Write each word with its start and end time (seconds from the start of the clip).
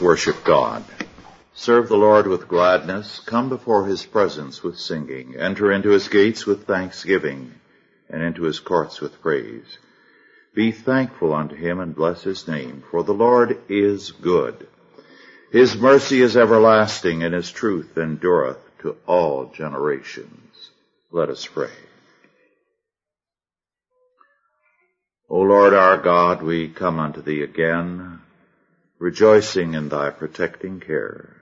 worship 0.00 0.44
God. 0.44 0.84
Serve 1.54 1.88
the 1.88 1.96
Lord 1.96 2.26
with 2.26 2.48
gladness. 2.48 3.20
Come 3.20 3.48
before 3.48 3.86
his 3.86 4.04
presence 4.04 4.62
with 4.62 4.78
singing. 4.78 5.36
Enter 5.36 5.70
into 5.70 5.90
his 5.90 6.08
gates 6.08 6.46
with 6.46 6.66
thanksgiving 6.66 7.54
and 8.08 8.22
into 8.22 8.42
his 8.42 8.60
courts 8.60 9.00
with 9.00 9.20
praise. 9.22 9.78
Be 10.54 10.72
thankful 10.72 11.34
unto 11.34 11.54
him 11.54 11.80
and 11.80 11.94
bless 11.94 12.22
his 12.22 12.46
name, 12.46 12.82
for 12.90 13.02
the 13.02 13.14
Lord 13.14 13.58
is 13.68 14.12
good. 14.12 14.66
His 15.50 15.76
mercy 15.76 16.20
is 16.20 16.36
everlasting 16.36 17.22
and 17.22 17.32
his 17.32 17.50
truth 17.50 17.96
endureth 17.96 18.58
to 18.80 18.96
all 19.06 19.46
generations. 19.46 20.70
Let 21.12 21.28
us 21.28 21.46
pray. 21.46 21.70
O 25.30 25.38
Lord 25.40 25.72
our 25.72 25.96
God, 25.96 26.42
we 26.42 26.68
come 26.68 26.98
unto 26.98 27.22
thee 27.22 27.42
again, 27.42 28.20
rejoicing 29.04 29.74
in 29.74 29.90
thy 29.90 30.08
protecting 30.08 30.80
care. 30.80 31.36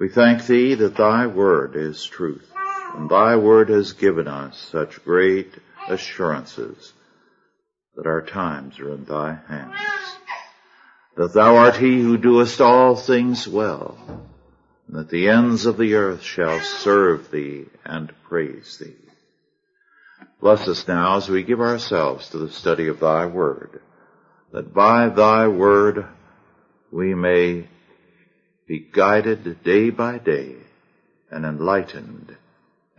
We 0.00 0.08
thank 0.08 0.44
thee 0.46 0.74
that 0.74 0.96
thy 0.96 1.28
word 1.28 1.76
is 1.76 2.04
truth, 2.04 2.50
and 2.96 3.08
thy 3.08 3.36
word 3.36 3.68
has 3.68 3.92
given 3.92 4.26
us 4.26 4.58
such 4.58 5.04
great 5.04 5.54
assurances 5.88 6.92
that 7.94 8.08
our 8.08 8.22
times 8.22 8.80
are 8.80 8.92
in 8.92 9.04
thy 9.04 9.38
hands. 9.46 9.76
That 11.16 11.34
thou 11.34 11.54
art 11.54 11.76
he 11.76 12.00
who 12.00 12.16
doest 12.16 12.60
all 12.60 12.96
things 12.96 13.46
well, 13.46 13.96
and 14.88 14.96
that 14.96 15.08
the 15.08 15.28
ends 15.28 15.66
of 15.66 15.76
the 15.76 15.94
earth 15.94 16.22
shall 16.22 16.58
serve 16.58 17.30
thee 17.30 17.66
and 17.84 18.12
praise 18.24 18.76
thee. 18.78 18.96
Bless 20.40 20.66
us 20.66 20.88
now 20.88 21.16
as 21.16 21.28
we 21.28 21.44
give 21.44 21.60
ourselves 21.60 22.28
to 22.30 22.38
the 22.38 22.50
study 22.50 22.88
of 22.88 22.98
thy 22.98 23.26
word, 23.26 23.80
that 24.52 24.74
by 24.74 25.10
thy 25.10 25.46
word 25.46 26.08
we 26.90 27.14
may 27.14 27.66
be 28.66 28.78
guided 28.78 29.62
day 29.62 29.90
by 29.90 30.18
day 30.18 30.54
and 31.30 31.44
enlightened 31.44 32.36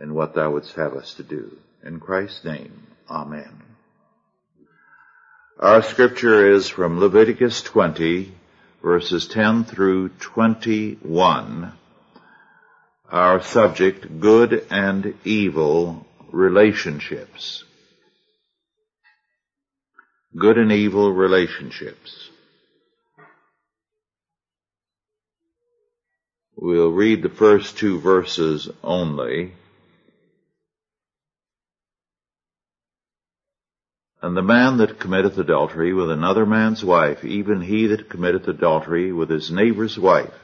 in 0.00 0.14
what 0.14 0.34
thou 0.34 0.50
wouldst 0.50 0.74
have 0.76 0.94
us 0.94 1.14
to 1.14 1.22
do. 1.22 1.56
In 1.84 2.00
Christ's 2.00 2.44
name, 2.44 2.86
amen. 3.08 3.62
Our 5.58 5.82
scripture 5.82 6.52
is 6.52 6.68
from 6.68 6.98
Leviticus 6.98 7.62
20, 7.62 8.32
verses 8.82 9.28
10 9.28 9.64
through 9.64 10.08
21. 10.08 11.72
Our 13.10 13.42
subject, 13.42 14.20
good 14.20 14.66
and 14.70 15.14
evil 15.24 16.06
relationships. 16.30 17.64
Good 20.36 20.56
and 20.56 20.72
evil 20.72 21.12
relationships. 21.12 22.30
We'll 26.64 26.92
read 26.92 27.22
the 27.22 27.28
first 27.28 27.76
two 27.76 27.98
verses 27.98 28.70
only. 28.84 29.50
And 34.22 34.36
the 34.36 34.42
man 34.42 34.76
that 34.76 35.00
committeth 35.00 35.36
adultery 35.38 35.92
with 35.92 36.08
another 36.08 36.46
man's 36.46 36.84
wife, 36.84 37.24
even 37.24 37.62
he 37.62 37.88
that 37.88 38.08
committeth 38.08 38.46
adultery 38.46 39.12
with 39.12 39.28
his 39.28 39.50
neighbor's 39.50 39.98
wife, 39.98 40.38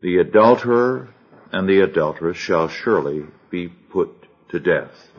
the 0.00 0.18
adulterer 0.18 1.08
and 1.50 1.68
the 1.68 1.80
adulteress 1.80 2.36
shall 2.36 2.68
surely 2.68 3.26
be 3.50 3.66
put 3.66 4.10
to 4.50 4.60
death. 4.60 5.10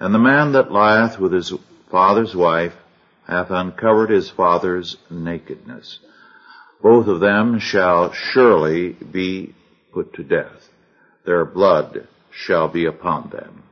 And 0.00 0.14
the 0.14 0.18
man 0.18 0.52
that 0.52 0.72
lieth 0.72 1.18
with 1.18 1.34
his 1.34 1.52
father's 1.90 2.34
wife 2.34 2.74
hath 3.26 3.50
uncovered 3.50 4.08
his 4.08 4.30
father's 4.30 4.96
nakedness. 5.10 5.98
Both 6.82 7.06
of 7.06 7.20
them 7.20 7.60
shall 7.60 8.12
surely 8.12 8.90
be 8.90 9.54
put 9.92 10.14
to 10.14 10.24
death. 10.24 10.68
Their 11.24 11.44
blood 11.44 12.08
shall 12.30 12.68
be 12.68 12.86
upon 12.86 13.30
them. 13.30 13.62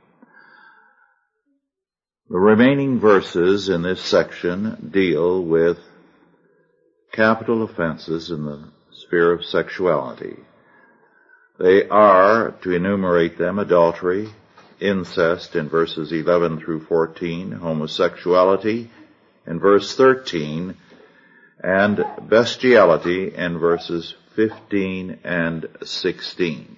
The 2.29 2.39
remaining 2.39 3.01
verses 3.01 3.69
in 3.69 3.83
this 3.83 4.01
section 4.01 4.91
deal 4.93 5.43
with 5.43 5.79
capital 7.13 7.65
offenses 7.65 8.31
in 8.31 8.45
the 8.45 8.69
sphere 8.93 9.33
of 9.33 9.45
sexuality. 9.45 10.37
They 11.59 11.89
are, 11.89 12.53
to 12.63 12.71
enumerate 12.71 13.37
them, 13.37 13.59
adultery, 13.59 14.29
incest 14.79 15.57
in 15.57 15.69
verses 15.69 16.13
11 16.13 16.61
through 16.61 16.85
14, 16.85 17.51
homosexuality 17.53 18.91
in 19.47 19.59
verse 19.59 19.97
13, 19.97 20.77
and 21.63 22.05
bestiality 22.23 23.35
in 23.35 23.59
verses 23.59 24.15
15 24.37 25.21
and 25.25 25.67
16. 25.85 26.77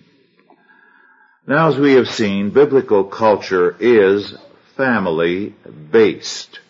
Now 1.46 1.68
as 1.68 1.76
we 1.76 1.94
have 1.94 2.08
seen, 2.08 2.50
biblical 2.50 3.04
culture 3.04 3.76
is 3.78 4.34
family 4.76 5.54
based. 5.90 6.60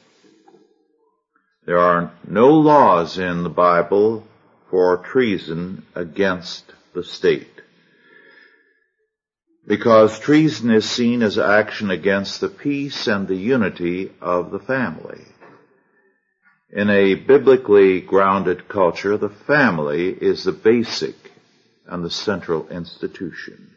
There 1.65 1.79
are 1.79 2.13
no 2.27 2.49
laws 2.49 3.19
in 3.19 3.43
the 3.45 3.51
Bible 3.51 4.27
for 4.71 4.97
treason 4.99 5.85
against 5.95 6.73
the 6.95 7.05
state 7.05 7.53
because 9.67 10.19
treason 10.19 10.71
is 10.71 10.89
seen 10.89 11.23
as 11.23 11.39
action 11.39 11.91
against 11.91 12.41
the 12.41 12.49
peace 12.49 13.07
and 13.07 13.29
the 13.29 13.37
unity 13.37 14.11
of 14.21 14.51
the 14.51 14.59
family. 14.59 15.25
In 16.73 16.89
a 16.89 17.15
biblically 17.15 18.01
grounded 18.01 18.67
culture, 18.67 19.19
the 19.19 19.29
family 19.29 20.09
is 20.09 20.45
the 20.45 20.53
basic 20.53 21.15
and 21.87 22.03
the 22.03 22.11
central 22.11 22.67
institution. 22.69 23.71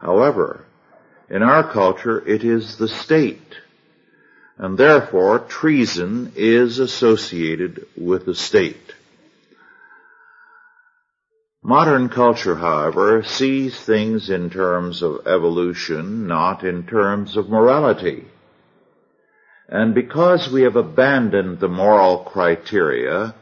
However, 0.00 0.64
in 1.30 1.44
our 1.44 1.70
culture, 1.70 2.26
it 2.26 2.42
is 2.42 2.76
the 2.76 2.88
state, 2.88 3.54
and 4.58 4.76
therefore 4.76 5.38
treason 5.38 6.32
is 6.34 6.80
associated 6.80 7.86
with 7.96 8.26
the 8.26 8.34
state. 8.34 8.94
Modern 11.62 12.08
culture, 12.08 12.56
however, 12.56 13.22
sees 13.22 13.78
things 13.80 14.28
in 14.28 14.50
terms 14.50 15.02
of 15.02 15.26
evolution, 15.28 16.26
not 16.26 16.64
in 16.64 16.84
terms 16.86 17.36
of 17.36 17.48
morality. 17.48 18.26
And 19.68 19.94
because 19.94 20.50
we 20.50 20.62
have 20.62 20.76
abandoned 20.76 21.60
the 21.60 21.68
moral 21.68 22.18
criteria, 22.18 23.34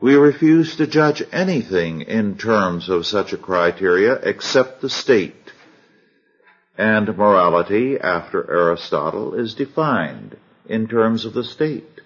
we 0.00 0.14
refuse 0.14 0.76
to 0.76 0.86
judge 0.86 1.22
anything 1.32 2.02
in 2.02 2.38
terms 2.38 2.88
of 2.88 3.06
such 3.06 3.32
a 3.32 3.38
criteria 3.38 4.14
except 4.14 4.80
the 4.80 4.90
state. 4.90 5.52
And 6.76 7.16
morality, 7.16 7.98
after 7.98 8.48
Aristotle, 8.48 9.34
is 9.34 9.54
defined 9.54 10.36
in 10.66 10.86
terms 10.86 11.24
of 11.24 11.34
the 11.34 11.42
state. 11.42 12.00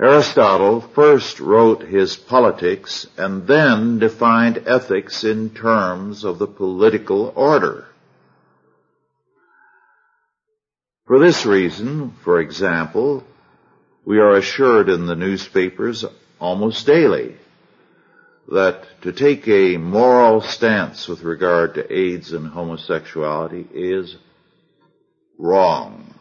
Aristotle 0.00 0.80
first 0.80 1.40
wrote 1.40 1.82
his 1.82 2.16
politics 2.16 3.06
and 3.18 3.46
then 3.46 3.98
defined 3.98 4.62
ethics 4.66 5.24
in 5.24 5.50
terms 5.50 6.24
of 6.24 6.38
the 6.38 6.46
political 6.46 7.32
order. 7.34 7.86
For 11.06 11.20
this 11.20 11.46
reason, 11.46 12.14
for 12.24 12.40
example, 12.40 13.22
we 14.04 14.18
are 14.18 14.34
assured 14.34 14.88
in 14.88 15.06
the 15.06 15.14
newspapers 15.14 16.04
almost 16.40 16.84
daily 16.84 17.36
that 18.48 18.84
to 19.02 19.12
take 19.12 19.46
a 19.46 19.76
moral 19.76 20.40
stance 20.40 21.06
with 21.06 21.22
regard 21.22 21.74
to 21.74 21.92
AIDS 21.92 22.32
and 22.32 22.48
homosexuality 22.48 23.68
is 23.72 24.16
wrong. 25.38 26.12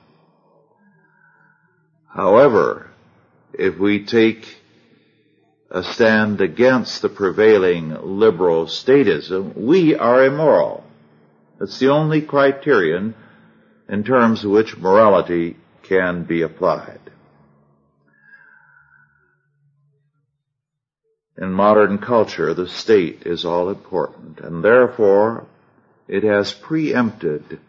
However, 2.08 2.92
if 3.54 3.80
we 3.80 4.06
take 4.06 4.62
a 5.72 5.84
stand 5.84 6.42
against 6.42 7.02
the 7.02 7.10
prevailing 7.10 7.90
liberal 8.20 8.68
statism, 8.68 9.56
we 9.56 9.96
are 9.96 10.26
immoral. 10.26 10.84
That's 11.60 11.80
the 11.80 11.90
only 11.90 12.22
criterion 12.22 13.16
in 13.88 14.04
terms 14.04 14.44
of 14.44 14.52
which 14.52 14.78
morality 14.78 15.58
can 15.84 16.24
be 16.24 16.42
applied. 16.42 17.00
In 21.38 21.52
modern 21.52 21.98
culture, 21.98 22.54
the 22.54 22.68
state 22.68 23.24
is 23.26 23.44
all 23.44 23.70
important, 23.70 24.40
and 24.40 24.64
therefore 24.64 25.46
it 26.08 26.24
has 26.24 26.54
preempted 26.54 27.60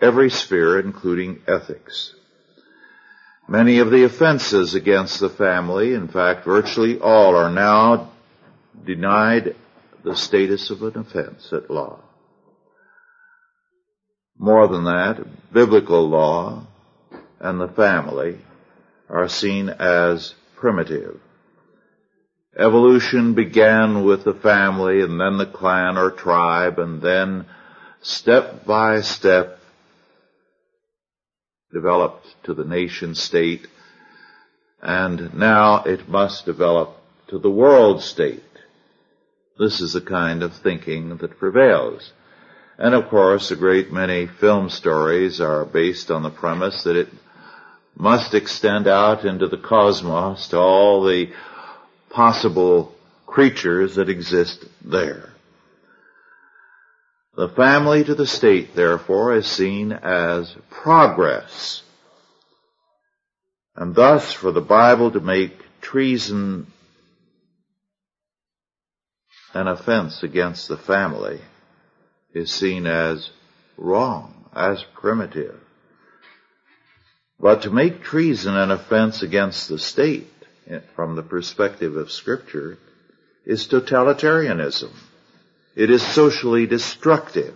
every 0.00 0.30
sphere, 0.30 0.80
including 0.80 1.42
ethics. 1.46 2.14
Many 3.46 3.80
of 3.80 3.90
the 3.90 4.04
offenses 4.04 4.74
against 4.74 5.20
the 5.20 5.28
family, 5.28 5.92
in 5.92 6.08
fact 6.08 6.44
virtually 6.44 6.98
all, 7.00 7.36
are 7.36 7.50
now 7.50 8.10
denied 8.86 9.56
the 10.02 10.16
status 10.16 10.70
of 10.70 10.82
an 10.82 10.96
offense 10.96 11.52
at 11.52 11.70
law. 11.70 11.98
More 14.40 14.66
than 14.68 14.84
that, 14.84 15.52
biblical 15.52 16.08
law 16.08 16.66
and 17.40 17.60
the 17.60 17.68
family 17.68 18.38
are 19.10 19.28
seen 19.28 19.68
as 19.68 20.34
primitive. 20.56 21.20
Evolution 22.56 23.34
began 23.34 24.02
with 24.02 24.24
the 24.24 24.32
family 24.32 25.02
and 25.02 25.20
then 25.20 25.36
the 25.36 25.44
clan 25.44 25.98
or 25.98 26.10
tribe 26.10 26.78
and 26.78 27.02
then 27.02 27.44
step 28.00 28.64
by 28.64 29.02
step 29.02 29.58
developed 31.70 32.26
to 32.44 32.54
the 32.54 32.64
nation 32.64 33.14
state 33.14 33.66
and 34.80 35.34
now 35.34 35.82
it 35.84 36.08
must 36.08 36.46
develop 36.46 36.96
to 37.28 37.38
the 37.38 37.50
world 37.50 38.02
state. 38.02 38.42
This 39.58 39.82
is 39.82 39.92
the 39.92 40.00
kind 40.00 40.42
of 40.42 40.54
thinking 40.54 41.18
that 41.18 41.38
prevails. 41.38 42.14
And 42.80 42.94
of 42.94 43.10
course, 43.10 43.50
a 43.50 43.56
great 43.56 43.92
many 43.92 44.26
film 44.26 44.70
stories 44.70 45.38
are 45.38 45.66
based 45.66 46.10
on 46.10 46.22
the 46.22 46.30
premise 46.30 46.84
that 46.84 46.96
it 46.96 47.08
must 47.94 48.32
extend 48.32 48.88
out 48.88 49.26
into 49.26 49.48
the 49.48 49.58
cosmos 49.58 50.48
to 50.48 50.56
all 50.56 51.04
the 51.04 51.30
possible 52.08 52.94
creatures 53.26 53.96
that 53.96 54.08
exist 54.08 54.64
there. 54.82 55.28
The 57.36 57.50
family 57.50 58.02
to 58.02 58.14
the 58.14 58.26
state, 58.26 58.74
therefore, 58.74 59.34
is 59.34 59.46
seen 59.46 59.92
as 59.92 60.56
progress. 60.70 61.82
And 63.76 63.94
thus, 63.94 64.32
for 64.32 64.52
the 64.52 64.62
Bible 64.62 65.10
to 65.10 65.20
make 65.20 65.52
treason 65.82 66.66
an 69.52 69.68
offense 69.68 70.22
against 70.22 70.66
the 70.68 70.78
family 70.78 71.40
is 72.34 72.50
seen 72.50 72.86
as 72.86 73.30
wrong, 73.76 74.44
as 74.54 74.82
primitive. 74.94 75.58
But 77.38 77.62
to 77.62 77.70
make 77.70 78.02
treason 78.02 78.56
an 78.56 78.70
offense 78.70 79.22
against 79.22 79.68
the 79.68 79.78
state 79.78 80.30
eh, 80.68 80.80
from 80.94 81.16
the 81.16 81.22
perspective 81.22 81.96
of 81.96 82.12
scripture 82.12 82.78
is 83.46 83.66
totalitarianism. 83.66 84.90
It 85.74 85.90
is 85.90 86.06
socially 86.06 86.66
destructive 86.66 87.54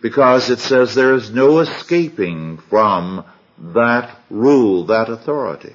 because 0.00 0.50
it 0.50 0.60
says 0.60 0.94
there 0.94 1.14
is 1.14 1.30
no 1.30 1.58
escaping 1.60 2.58
from 2.58 3.24
that 3.58 4.16
rule, 4.30 4.86
that 4.86 5.08
authority. 5.08 5.74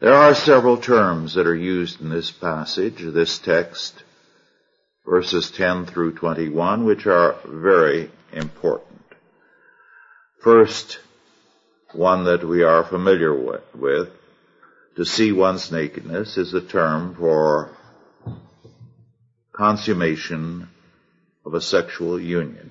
There 0.00 0.14
are 0.14 0.34
several 0.34 0.76
terms 0.78 1.34
that 1.34 1.46
are 1.46 1.54
used 1.54 2.00
in 2.00 2.10
this 2.10 2.32
passage, 2.32 2.98
this 2.98 3.38
text, 3.38 4.02
verses 5.06 5.50
10 5.50 5.86
through 5.86 6.14
21, 6.14 6.84
which 6.84 7.06
are 7.06 7.36
very 7.44 8.10
important. 8.32 9.02
First, 10.40 10.98
one 11.92 12.24
that 12.24 12.44
we 12.44 12.62
are 12.62 12.84
familiar 12.84 13.34
with, 13.74 14.10
to 14.96 15.04
see 15.04 15.32
one's 15.32 15.72
nakedness 15.72 16.36
is 16.36 16.54
a 16.54 16.60
term 16.60 17.14
for 17.14 17.76
consummation 19.52 20.68
of 21.44 21.54
a 21.54 21.60
sexual 21.60 22.20
union. 22.20 22.70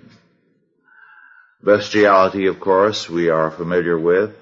Bestiality, 1.64 2.48
of 2.48 2.60
course, 2.60 3.10
we 3.10 3.30
are 3.30 3.52
familiar 3.52 3.98
with. 3.98 4.36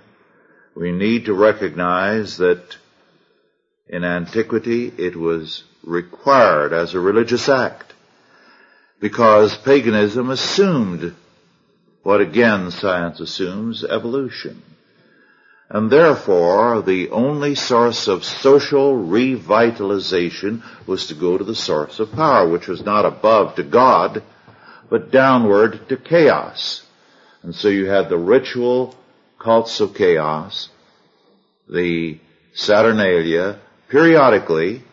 We 0.75 0.91
need 0.91 1.25
to 1.25 1.33
recognize 1.33 2.37
that 2.37 2.77
in 3.89 4.03
antiquity 4.03 4.93
it 4.97 5.15
was 5.15 5.63
required 5.83 6.73
as 6.73 6.93
a 6.93 6.99
religious 6.99 7.49
act 7.49 7.93
because 8.99 9.57
paganism 9.57 10.29
assumed 10.29 11.15
what 12.03 12.21
again 12.21 12.71
science 12.71 13.19
assumes, 13.19 13.83
evolution. 13.83 14.61
And 15.69 15.91
therefore, 15.91 16.81
the 16.81 17.09
only 17.09 17.53
source 17.55 18.07
of 18.07 18.25
social 18.25 18.93
revitalization 18.93 20.63
was 20.87 21.07
to 21.07 21.13
go 21.13 21.37
to 21.37 21.43
the 21.43 21.55
source 21.55 21.99
of 21.99 22.11
power, 22.13 22.47
which 22.49 22.67
was 22.67 22.83
not 22.83 23.05
above 23.05 23.55
to 23.55 23.63
God, 23.63 24.23
but 24.89 25.11
downward 25.11 25.87
to 25.89 25.97
chaos. 25.97 26.83
And 27.43 27.53
so 27.53 27.67
you 27.67 27.85
had 27.85 28.09
the 28.09 28.17
ritual 28.17 28.95
cults 29.37 29.79
of 29.79 29.93
chaos, 29.93 30.69
the 31.69 32.19
Saturnalia, 32.53 33.59
periodically, 33.89 34.83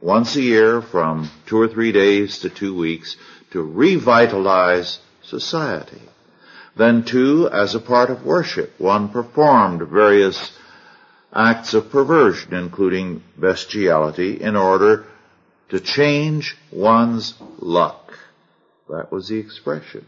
once 0.00 0.34
a 0.36 0.42
year 0.42 0.82
from 0.82 1.30
two 1.46 1.60
or 1.60 1.68
three 1.68 1.92
days 1.92 2.40
to 2.40 2.50
two 2.50 2.74
weeks, 2.74 3.16
to 3.52 3.62
revitalize 3.62 4.98
society. 5.22 6.00
Then 6.74 7.04
too, 7.04 7.48
as 7.52 7.74
a 7.74 7.80
part 7.80 8.10
of 8.10 8.24
worship, 8.24 8.72
one 8.78 9.10
performed 9.10 9.82
various 9.88 10.52
acts 11.32 11.74
of 11.74 11.90
perversion, 11.90 12.54
including 12.54 13.22
bestiality, 13.38 14.40
in 14.40 14.56
order 14.56 15.04
to 15.68 15.80
change 15.80 16.56
one's 16.70 17.34
luck. 17.58 18.18
That 18.88 19.12
was 19.12 19.28
the 19.28 19.38
expression. 19.38 20.06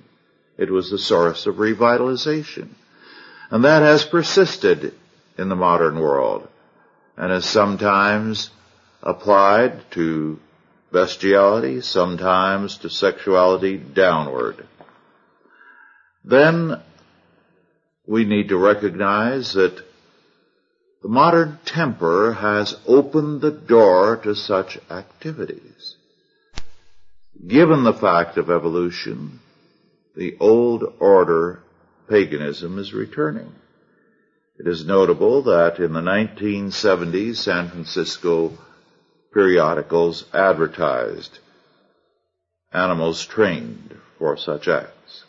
It 0.56 0.70
was 0.70 0.90
the 0.90 0.98
source 0.98 1.46
of 1.46 1.56
revitalization. 1.56 2.68
And 3.50 3.64
that 3.64 3.82
has 3.82 4.04
persisted 4.04 4.94
in 5.36 5.48
the 5.48 5.56
modern 5.56 5.98
world 5.98 6.48
and 7.16 7.32
is 7.32 7.44
sometimes 7.44 8.50
applied 9.02 9.90
to 9.92 10.38
bestiality, 10.92 11.80
sometimes 11.80 12.78
to 12.78 12.90
sexuality 12.90 13.76
downward. 13.76 14.66
Then 16.24 16.80
we 18.06 18.24
need 18.24 18.48
to 18.48 18.56
recognize 18.56 19.54
that 19.54 19.76
the 21.02 21.08
modern 21.08 21.58
temper 21.66 22.32
has 22.32 22.76
opened 22.86 23.42
the 23.42 23.50
door 23.50 24.16
to 24.18 24.34
such 24.34 24.78
activities. 24.90 25.96
Given 27.46 27.84
the 27.84 27.92
fact 27.92 28.38
of 28.38 28.50
evolution, 28.50 29.40
the 30.16 30.36
old 30.40 30.84
order 31.00 31.62
paganism 32.08 32.78
is 32.78 32.94
returning. 32.94 33.52
It 34.56 34.68
is 34.68 34.86
notable 34.86 35.42
that 35.42 35.80
in 35.80 35.92
the 35.92 36.00
1970s, 36.00 37.36
San 37.36 37.68
Francisco 37.68 38.56
periodicals 39.32 40.24
advertised 40.32 41.40
animals 42.72 43.26
trained 43.26 43.96
for 44.18 44.36
such 44.36 44.68
acts. 44.68 45.24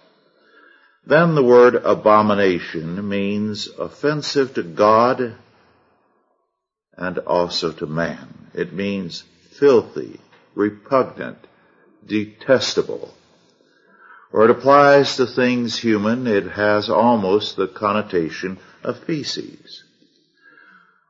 Then 1.07 1.33
the 1.33 1.43
word 1.43 1.75
abomination 1.75 3.07
means 3.07 3.67
offensive 3.67 4.53
to 4.55 4.63
God 4.63 5.35
and 6.95 7.17
also 7.19 7.71
to 7.73 7.87
man. 7.87 8.51
It 8.53 8.73
means 8.73 9.23
filthy, 9.51 10.19
repugnant, 10.53 11.39
detestable. 12.05 13.13
Or 14.31 14.45
it 14.45 14.51
applies 14.51 15.17
to 15.17 15.25
things 15.25 15.77
human, 15.77 16.27
it 16.27 16.51
has 16.51 16.89
almost 16.89 17.55
the 17.55 17.67
connotation 17.67 18.59
of 18.85 19.03
feces. 19.03 19.83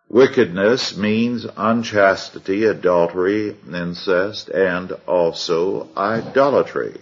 Wickedness 0.10 0.96
means 0.96 1.46
unchastity, 1.58 2.65
adultery, 2.65 3.55
incest, 3.67 4.50
and 4.50 4.91
also 5.08 5.89
idolatry. 5.98 6.98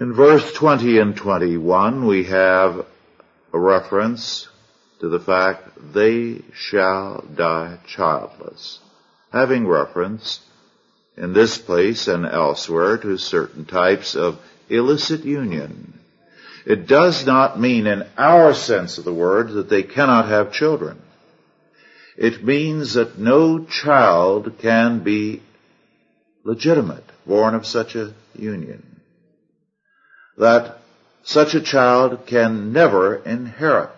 In 0.00 0.14
verse 0.14 0.52
20 0.54 0.98
and 0.98 1.16
21, 1.16 2.06
we 2.06 2.24
have 2.24 2.86
a 3.52 3.58
reference 3.58 4.48
to 5.00 5.08
the 5.08 5.20
fact 5.20 5.68
they 5.92 6.42
shall 6.54 7.24
die 7.34 7.78
childless, 7.86 8.80
having 9.32 9.66
reference 9.66 10.40
in 11.16 11.34
this 11.34 11.58
place 11.58 12.08
and 12.08 12.24
elsewhere 12.24 12.96
to 12.96 13.18
certain 13.18 13.66
types 13.66 14.16
of 14.16 14.40
illicit 14.70 15.24
union. 15.24 15.99
It 16.66 16.86
does 16.86 17.26
not 17.26 17.60
mean 17.60 17.86
in 17.86 18.06
our 18.18 18.54
sense 18.54 18.98
of 18.98 19.04
the 19.04 19.14
word 19.14 19.50
that 19.52 19.68
they 19.68 19.82
cannot 19.82 20.28
have 20.28 20.52
children. 20.52 21.00
It 22.16 22.44
means 22.44 22.94
that 22.94 23.18
no 23.18 23.64
child 23.64 24.58
can 24.58 25.00
be 25.00 25.42
legitimate, 26.44 27.04
born 27.26 27.54
of 27.54 27.66
such 27.66 27.94
a 27.94 28.14
union 28.34 28.90
that 30.40 30.78
such 31.22 31.54
a 31.54 31.60
child 31.60 32.26
can 32.26 32.72
never 32.72 33.16
inherit. 33.16 33.90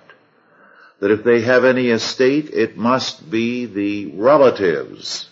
That 1.00 1.12
if 1.12 1.24
they 1.24 1.42
have 1.42 1.64
any 1.64 1.88
estate, 1.88 2.50
it 2.50 2.76
must 2.76 3.30
be 3.30 3.66
the 3.66 4.06
relatives 4.06 5.28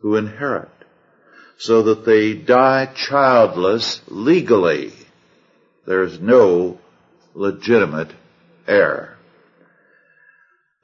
who 0.00 0.16
inherit. 0.16 0.68
So 1.58 1.82
that 1.84 2.04
they 2.04 2.34
die 2.34 2.86
childless 2.86 4.00
legally. 4.08 4.92
There's 5.90 6.20
no 6.20 6.78
legitimate 7.34 8.12
heir. 8.68 9.16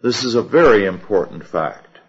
This 0.02 0.24
is 0.24 0.34
a 0.34 0.42
very 0.42 0.84
important 0.84 1.46
fact. 1.46 2.00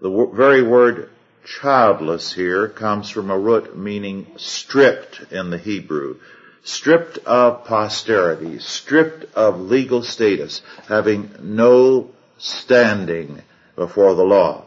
The 0.00 0.30
very 0.32 0.62
word 0.62 1.10
childless 1.44 2.32
here 2.32 2.66
comes 2.66 3.10
from 3.10 3.30
a 3.30 3.38
root 3.38 3.76
meaning 3.76 4.26
stripped 4.38 5.30
in 5.30 5.50
the 5.50 5.58
Hebrew. 5.58 6.16
stripped 6.64 7.18
of 7.26 7.66
posterity, 7.66 8.58
stripped 8.58 9.26
of 9.34 9.60
legal 9.60 10.02
status, 10.02 10.62
having 10.88 11.30
no 11.42 12.10
standing 12.38 13.42
before 13.76 14.14
the 14.14 14.24
law. 14.24 14.64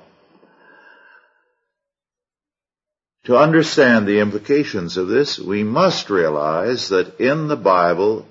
To 3.25 3.38
understand 3.38 4.08
the 4.08 4.20
implications 4.20 4.98
of 4.98 5.08
this, 5.08 5.39
we 5.39 5.63
must 5.63 6.12
realize 6.12 6.89
that 6.89 7.20
in 7.20 7.48
the 7.48 7.55
Bible, 7.55 8.27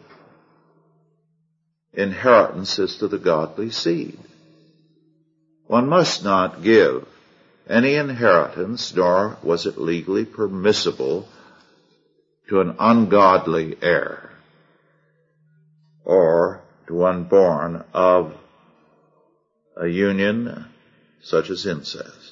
inheritance 1.92 2.78
is 2.78 2.98
to 2.98 3.08
the 3.08 3.18
godly 3.18 3.70
seed. 3.70 4.18
One 5.66 5.88
must 5.88 6.22
not 6.22 6.62
give 6.62 7.08
any 7.68 7.94
inheritance, 7.94 8.94
nor 8.94 9.36
was 9.42 9.66
it 9.66 9.78
legally 9.78 10.24
permissible 10.24 11.28
to 12.48 12.60
an 12.60 12.76
ungodly 12.78 13.76
heir 13.82 14.30
or 16.04 16.60
to 16.86 16.94
one 16.94 17.24
born 17.24 17.82
of 17.92 18.34
a 19.76 19.88
union 19.88 20.66
such 21.22 21.50
as 21.50 21.66
incest. 21.66 22.23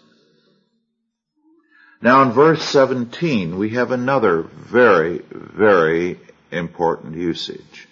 Now 2.02 2.23
in 2.23 2.32
verse 2.32 2.62
17 2.64 3.56
we 3.56 3.71
have 3.71 3.92
another 3.92 4.42
very, 4.42 5.23
very 5.30 6.18
important 6.50 7.16
usage. 7.16 7.87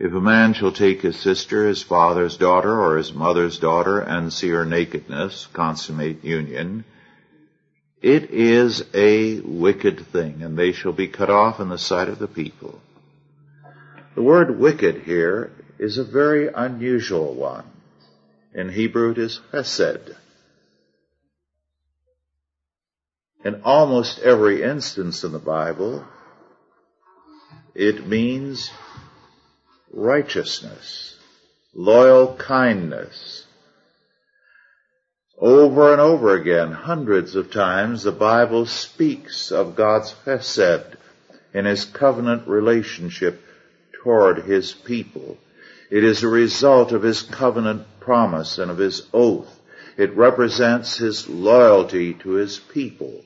If 0.00 0.12
a 0.12 0.20
man 0.20 0.54
shall 0.54 0.72
take 0.72 1.02
his 1.02 1.16
sister, 1.16 1.66
his 1.66 1.82
father's 1.82 2.36
daughter, 2.36 2.76
or 2.76 2.96
his 2.96 3.12
mother's 3.12 3.58
daughter, 3.58 4.00
and 4.00 4.32
see 4.32 4.48
her 4.48 4.64
nakedness, 4.64 5.46
consummate 5.52 6.24
union, 6.24 6.84
it 8.02 8.30
is 8.30 8.84
a 8.92 9.40
wicked 9.40 10.06
thing, 10.06 10.42
and 10.42 10.56
they 10.56 10.72
shall 10.72 10.92
be 10.92 11.08
cut 11.08 11.30
off 11.30 11.60
in 11.60 11.68
the 11.68 11.78
sight 11.78 12.08
of 12.08 12.18
the 12.18 12.28
people. 12.28 12.80
The 14.14 14.22
word 14.22 14.58
wicked 14.58 15.02
here 15.02 15.52
is 15.78 15.98
a 15.98 16.04
very 16.04 16.48
unusual 16.48 17.34
one. 17.34 17.64
In 18.52 18.68
Hebrew 18.68 19.12
it 19.12 19.18
is 19.18 19.40
hesed. 19.52 20.14
In 23.44 23.62
almost 23.62 24.18
every 24.18 24.62
instance 24.64 25.22
in 25.22 25.30
the 25.30 25.38
Bible, 25.38 26.04
it 27.72 28.04
means 28.04 28.70
righteousness, 29.92 31.16
loyal 31.72 32.34
kindness. 32.34 33.46
Over 35.38 35.92
and 35.92 36.00
over 36.00 36.34
again, 36.34 36.72
hundreds 36.72 37.36
of 37.36 37.52
times, 37.52 38.02
the 38.02 38.10
Bible 38.10 38.66
speaks 38.66 39.52
of 39.52 39.76
God's 39.76 40.12
chesed 40.24 40.96
in 41.54 41.64
His 41.64 41.84
covenant 41.84 42.48
relationship 42.48 43.40
toward 44.02 44.38
His 44.38 44.72
people. 44.72 45.38
It 45.90 46.02
is 46.02 46.24
a 46.24 46.28
result 46.28 46.90
of 46.90 47.02
His 47.02 47.22
covenant 47.22 47.86
promise 48.00 48.58
and 48.58 48.68
of 48.68 48.78
His 48.78 49.06
oath. 49.14 49.60
It 49.96 50.16
represents 50.16 50.96
His 50.96 51.28
loyalty 51.28 52.14
to 52.14 52.30
His 52.30 52.58
people. 52.58 53.24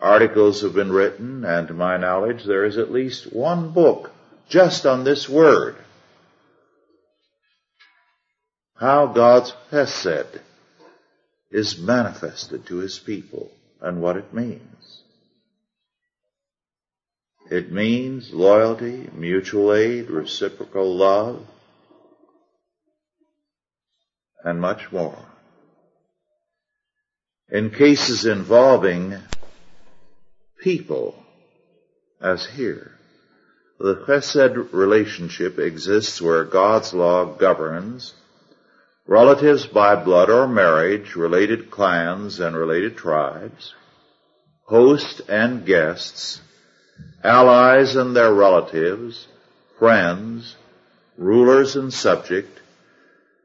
Articles 0.00 0.62
have 0.62 0.74
been 0.74 0.92
written, 0.92 1.44
and 1.44 1.68
to 1.68 1.74
my 1.74 1.98
knowledge 1.98 2.44
there 2.44 2.64
is 2.64 2.78
at 2.78 2.90
least 2.90 3.32
one 3.32 3.70
book 3.70 4.10
just 4.48 4.86
on 4.86 5.04
this 5.04 5.28
word. 5.28 5.76
How 8.76 9.06
God's 9.06 9.52
Hesed 9.70 10.40
is 11.50 11.78
manifested 11.78 12.66
to 12.66 12.76
His 12.76 12.98
people 12.98 13.50
and 13.80 14.00
what 14.00 14.16
it 14.16 14.32
means. 14.32 15.02
It 17.50 17.70
means 17.70 18.32
loyalty, 18.32 19.10
mutual 19.12 19.74
aid, 19.74 20.08
reciprocal 20.08 20.94
love, 20.94 21.44
and 24.44 24.60
much 24.60 24.90
more. 24.92 25.18
In 27.50 27.70
cases 27.70 28.24
involving 28.24 29.18
people 30.60 31.14
as 32.20 32.46
here. 32.46 32.92
The 33.78 33.96
chesed 33.96 34.72
relationship 34.72 35.58
exists 35.58 36.20
where 36.20 36.44
God's 36.44 36.92
law 36.92 37.24
governs 37.24 38.14
relatives 39.06 39.66
by 39.66 39.96
blood 39.96 40.30
or 40.30 40.46
marriage, 40.46 41.16
related 41.16 41.70
clans 41.70 42.38
and 42.40 42.54
related 42.54 42.96
tribes, 42.96 43.74
host 44.64 45.22
and 45.28 45.64
guests, 45.64 46.40
allies 47.24 47.96
and 47.96 48.14
their 48.14 48.32
relatives, 48.32 49.26
friends, 49.78 50.56
rulers 51.16 51.74
and 51.74 51.92
subject, 51.92 52.60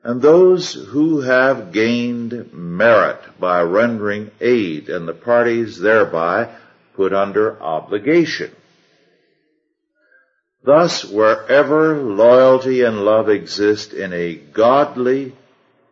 and 0.04 0.22
those 0.22 0.74
who 0.74 1.22
have 1.22 1.72
gained 1.72 2.54
merit 2.54 3.22
by 3.40 3.62
rendering 3.62 4.30
aid 4.40 4.90
and 4.90 5.08
the 5.08 5.14
parties 5.14 5.80
thereby 5.80 6.54
put 6.96 7.14
under 7.14 7.62
obligation. 7.62 8.52
Thus, 10.64 11.06
wherever 11.06 11.96
loyalty 12.02 12.82
and 12.82 13.06
love 13.06 13.30
exist 13.30 13.94
in 13.94 14.14
a 14.14 14.36
godly 14.36 15.36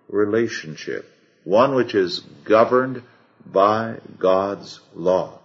relationship, 0.10 1.10
one 1.44 1.76
which 1.76 1.94
is 1.94 2.22
governed 2.44 3.04
by 3.46 3.98
God's 4.18 4.80
law, 4.96 5.40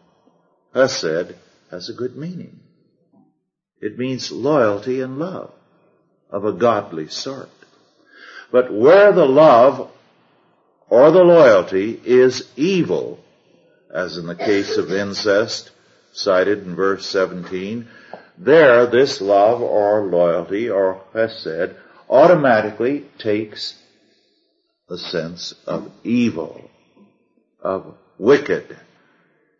Hesed 0.75 1.35
has 1.71 1.89
a 1.89 1.95
good 1.95 2.17
meaning. 2.17 2.61
It 3.81 3.99
means 3.99 4.33
loyalty 4.33 5.01
and 5.01 5.19
love 5.19 5.53
of 6.31 6.45
a 6.45 6.53
godly 6.53 7.09
sort. 7.09 7.51
But 8.51 8.73
where 8.73 9.13
the 9.13 9.27
love 9.27 9.91
or 10.89 11.11
the 11.11 11.23
loyalty 11.23 12.01
is 12.05 12.49
evil, 12.57 13.23
as 13.93 14.19
in 14.19 14.27
the 14.27 14.35
case 14.35 14.77
of 14.77 14.93
incest 14.93 15.71
cited 16.13 16.65
in 16.65 16.75
verse 16.75 17.07
17, 17.07 17.89
there 18.37 18.87
this 18.87 19.21
love 19.21 19.61
or 19.61 20.07
loyalty 20.07 20.71
or 20.71 21.03
chesed 21.13 21.75
automatically 22.09 23.05
takes 23.19 23.75
the 24.89 24.99
sense 24.99 25.55
of 25.67 25.91
evil, 26.03 26.71
of 27.61 27.95
wicked, 28.17 28.77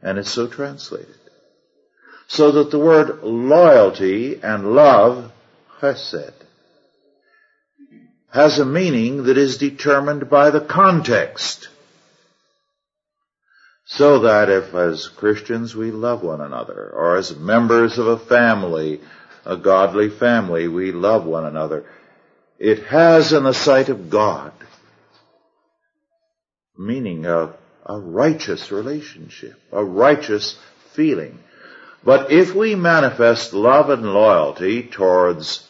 and 0.03 0.19
is 0.19 0.31
so 0.31 0.47
translated. 0.47 1.15
So 2.27 2.53
that 2.53 2.71
the 2.71 2.79
word 2.79 3.23
loyalty 3.23 4.41
and 4.43 4.75
love, 4.75 5.33
chesed, 5.81 6.35
has 8.31 8.59
a 8.59 8.65
meaning 8.65 9.25
that 9.25 9.39
is 9.39 9.59
determined 9.59 10.29
by 10.29 10.51
the 10.51 10.61
context. 10.61 11.69
So 13.89 14.21
that 14.21 14.49
if 14.51 14.75
as 14.75 15.09
Christians 15.09 15.75
we 15.75 15.91
love 15.91 16.23
one 16.23 16.41
another, 16.41 16.93
or 16.95 17.17
as 17.17 17.37
members 17.37 17.99
of 17.99 18.07
a 18.07 18.19
family, 18.19 19.01
a 19.45 19.57
godly 19.57 20.11
family, 20.11 20.69
we 20.69 20.93
love 20.93 21.25
one 21.25 21.45
another, 21.45 21.85
it 22.59 22.85
has 22.85 23.33
in 23.33 23.45
the 23.45 23.55
sight 23.55 23.89
of 23.89 24.11
God 24.11 24.53
meaning 26.79 27.27
of 27.27 27.57
a 27.85 27.99
righteous 27.99 28.71
relationship, 28.71 29.61
a 29.73 29.85
righteous 29.85 30.59
feeling. 30.93 31.39
But 32.05 32.31
if 32.31 32.55
we 32.55 32.77
manifest 32.77 33.53
love 33.53 33.91
and 33.91 34.05
loyalty 34.05 34.85
towards 34.85 35.67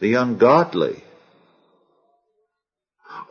the 0.00 0.14
ungodly, 0.14 1.04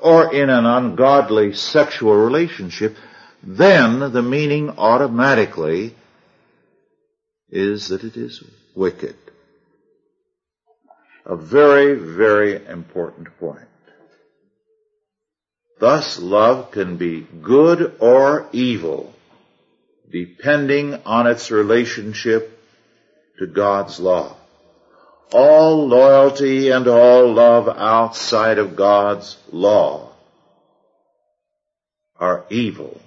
or 0.01 0.33
in 0.33 0.49
an 0.49 0.65
ungodly 0.65 1.53
sexual 1.53 2.15
relationship, 2.15 2.95
then 3.43 3.99
the 4.13 4.21
meaning 4.21 4.69
automatically 4.77 5.93
is 7.49 7.89
that 7.89 8.05
it 8.05 8.15
is 8.15 8.41
wicked. 8.73 9.15
A 11.25 11.35
very, 11.35 11.95
very 11.95 12.65
important 12.65 13.37
point. 13.39 13.67
Thus 15.79 16.19
love 16.19 16.71
can 16.71 16.95
be 16.95 17.27
good 17.41 17.97
or 17.99 18.47
evil, 18.53 19.13
depending 20.09 20.95
on 21.05 21.27
its 21.27 21.51
relationship 21.51 22.57
to 23.39 23.47
God's 23.47 23.99
law. 23.99 24.37
All 25.33 25.87
loyalty 25.87 26.69
and 26.69 26.87
all 26.87 27.33
love 27.33 27.67
outside 27.67 28.57
of 28.57 28.77
God's 28.77 29.37
law 29.51 30.13
are 32.17 32.45
evil 32.49 33.01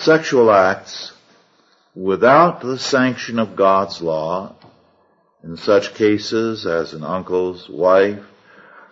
sexual 0.00 0.50
acts 0.50 1.12
without 1.94 2.60
the 2.60 2.78
sanction 2.78 3.38
of 3.38 3.54
God's 3.56 4.00
law, 4.00 4.54
in 5.44 5.56
such 5.56 5.94
cases 5.94 6.66
as 6.66 6.94
an 6.94 7.04
uncle's 7.04 7.68
wife, 7.68 8.24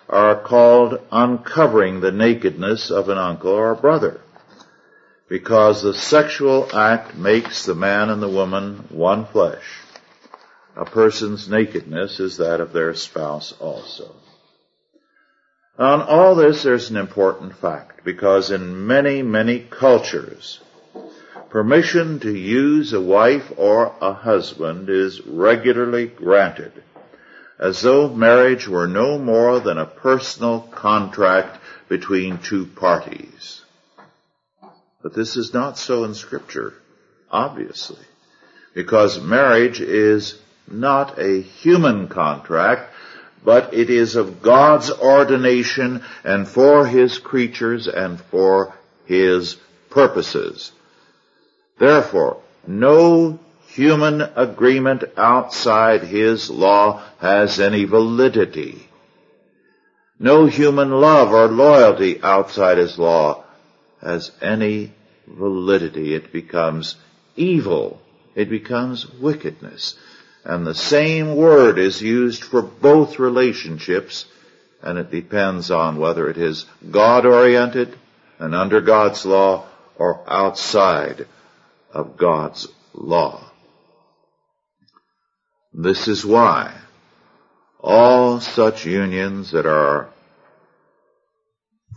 are 0.09 0.41
called 0.41 1.01
uncovering 1.11 2.01
the 2.01 2.13
nakedness 2.13 2.91
of 2.91 3.09
an 3.09 3.19
uncle 3.19 3.53
or 3.53 3.71
a 3.73 3.77
brother. 3.77 4.21
because 5.29 5.83
the 5.83 5.95
sexual 5.95 6.69
act 6.75 7.15
makes 7.15 7.67
the 7.67 7.75
man 7.75 8.09
and 8.09 8.23
the 8.23 8.29
woman 8.29 8.87
one 8.89 9.27
flesh. 9.27 9.83
A 10.77 10.85
person's 10.85 11.49
nakedness 11.49 12.19
is 12.21 12.39
that 12.39 12.61
of 12.61 12.73
their 12.73 12.95
spouse 12.95 13.53
also. 13.61 14.15
On 15.79 16.01
all 16.01 16.35
this, 16.35 16.63
there's 16.63 16.91
an 16.91 16.97
important 16.97 17.57
fact, 17.57 18.05
because 18.05 18.51
in 18.51 18.87
many, 18.87 19.23
many 19.23 19.61
cultures, 19.61 20.61
permission 21.51 22.21
to 22.21 22.35
use 22.35 22.93
a 22.93 23.01
wife 23.01 23.53
or 23.57 23.95
a 24.01 24.13
husband 24.13 24.89
is 24.89 25.21
regularly 25.27 26.07
granted, 26.07 26.73
as 27.59 27.81
though 27.81 28.09
marriage 28.09 28.69
were 28.69 28.87
no 28.87 29.19
more 29.19 29.61
than 29.61 29.79
a 29.79 29.87
personal 29.87 30.61
contract 30.61 31.59
between 31.89 32.39
two 32.39 32.67
parties. 32.67 33.63
But 35.03 35.15
this 35.15 35.37
is 35.37 35.55
not 35.55 35.79
so 35.79 36.05
in 36.05 36.15
scripture, 36.15 36.75
obviously, 37.31 38.05
because 38.75 39.21
marriage 39.21 39.81
is 39.81 40.39
not 40.71 41.19
a 41.19 41.41
human 41.41 42.09
contract, 42.09 42.93
but 43.45 43.73
it 43.73 43.89
is 43.89 44.17
of 44.17 44.43
God's 44.43 44.91
ordination 44.91 46.03
and 46.25 46.47
for 46.47 46.87
His 46.87 47.19
creatures 47.19 47.87
and 47.87 48.21
for 48.21 48.75
His 49.07 49.57
purposes. 49.89 50.73
Therefore, 51.79 52.39
no 52.67 53.39
human 53.69 54.21
agreement 54.21 55.05
outside 55.17 56.03
His 56.03 56.51
law 56.51 57.03
has 57.19 57.61
any 57.61 57.85
validity. 57.85 58.89
No 60.19 60.47
human 60.47 60.91
love 60.91 61.33
or 61.33 61.47
loyalty 61.47 62.21
outside 62.23 62.79
His 62.79 62.99
law 62.99 63.45
has 64.03 64.33
any 64.43 64.93
validity. 65.27 66.15
It 66.15 66.33
becomes 66.33 66.97
evil. 67.37 68.01
It 68.35 68.51
becomes 68.51 69.09
wickedness. 69.09 69.97
And 70.45 70.67
the 70.67 70.75
same 70.75 71.37
word 71.37 71.79
is 71.79 72.03
used 72.03 72.43
for 72.43 72.63
both 72.63 73.19
relationships, 73.19 74.25
and 74.83 74.99
it 74.99 75.11
depends 75.11 75.71
on 75.71 75.99
whether 75.99 76.29
it 76.29 76.39
is 76.39 76.67
God-oriented 76.91 77.97
and 78.39 78.55
under 78.55 78.81
God's 78.81 79.25
law 79.27 79.67
or 79.97 80.21
outside 80.27 81.27
of 81.93 82.17
God's 82.17 82.69
law. 82.93 83.45
This 85.73 86.09
is 86.09 86.25
why 86.25 86.75
all 87.81 88.41
such 88.41 88.85
unions 88.85 89.53
that 89.53 89.67
are 89.67 90.09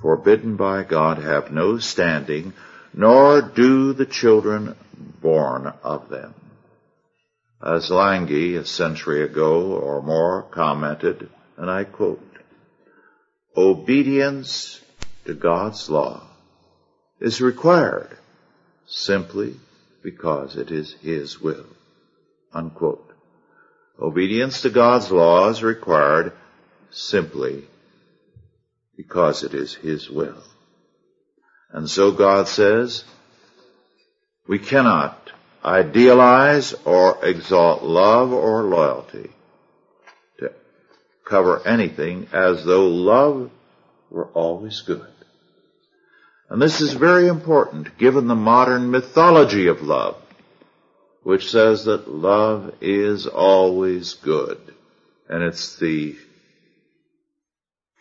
forbidden 0.02 0.56
by 0.56 0.84
God 0.84 1.20
have 1.20 1.52
no 1.52 1.78
standing, 1.78 2.54
nor 2.94 3.42
do 3.42 3.94
the 3.94 4.06
children 4.06 4.76
born 5.22 5.72
of 5.84 6.10
them. 6.10 6.34
As 7.64 7.92
Lange 7.92 8.58
a 8.58 8.66
century 8.66 9.24
ago 9.24 9.74
or 9.74 10.02
more 10.02 10.44
commented, 10.44 11.30
and 11.58 11.70
I 11.70 11.84
quote, 11.84 12.22
obedience 13.56 14.82
to 15.26 15.34
God's 15.34 15.90
law 15.90 16.24
is 17.20 17.42
required 17.42 18.18
simply 18.88 19.56
because 20.04 20.56
it 20.56 20.72
is 20.72 20.94
His 21.02 21.40
will. 21.40 21.66
Unquote. 22.54 23.08
Obedience 24.00 24.62
to 24.62 24.70
God's 24.70 25.12
law 25.12 25.50
is 25.50 25.64
required 25.64 26.34
simply 26.90 27.66
because 28.98 29.44
it 29.44 29.54
is 29.54 29.74
His 29.74 30.10
will. 30.10 30.44
And 31.72 31.90
so 31.90 32.12
God 32.12 32.48
says, 32.48 33.04
we 34.48 34.60
cannot 34.60 35.32
idealize 35.64 36.74
or 36.86 37.24
exalt 37.24 37.84
love 37.84 38.34
or 38.34 38.64
loyalty 38.64 39.30
to 40.40 40.52
cover 41.24 41.66
anything 41.66 42.28
as 42.34 42.66
though 42.66 42.88
love 42.88 43.52
were 44.10 44.28
always 44.28 44.82
good. 44.82 45.08
And 46.52 46.62
this 46.62 46.82
is 46.82 46.92
very 46.92 47.30
important 47.30 47.98
given 47.98 48.28
the 48.28 48.36
modern 48.36 48.92
mythology 48.92 49.68
of 49.68 49.84
love, 49.84 50.22
which 51.24 51.50
says 51.50 51.86
that 51.86 52.10
love 52.10 52.76
is 52.82 53.26
always 53.26 54.16
good. 54.16 54.60
And 55.30 55.44
it's 55.44 55.78
the 55.78 56.18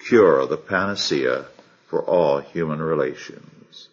cure, 0.05 0.45
the 0.47 0.57
panacea 0.57 1.47
for 1.91 2.03
all 2.03 2.41
human 2.41 2.83
relations. 2.83 3.89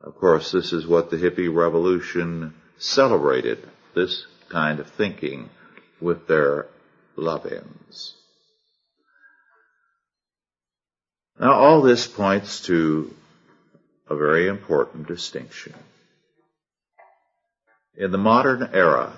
Of 0.00 0.14
course, 0.14 0.50
this 0.50 0.72
is 0.72 0.86
what 0.86 1.10
the 1.10 1.18
hippie 1.18 1.54
revolution 1.54 2.54
celebrated, 2.78 3.68
this 3.94 4.24
kind 4.48 4.80
of 4.80 4.88
thinking 4.92 5.50
with 6.00 6.26
their 6.26 6.68
love-ins. 7.16 8.14
Now 11.42 11.54
all 11.54 11.82
this 11.82 12.06
points 12.06 12.60
to 12.66 13.12
a 14.08 14.14
very 14.14 14.46
important 14.46 15.08
distinction. 15.08 15.74
In 17.96 18.12
the 18.12 18.18
modern 18.18 18.70
era, 18.72 19.12